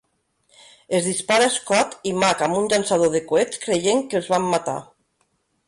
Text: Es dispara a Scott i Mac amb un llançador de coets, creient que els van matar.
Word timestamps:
Es 0.99 1.09
dispara 1.09 1.49
a 1.49 1.51
Scott 1.57 1.93
i 2.13 2.15
Mac 2.25 2.43
amb 2.47 2.59
un 2.63 2.67
llançador 2.73 3.13
de 3.19 3.23
coets, 3.29 3.63
creient 3.69 4.05
que 4.09 4.21
els 4.23 4.33
van 4.35 4.51
matar. 4.59 4.77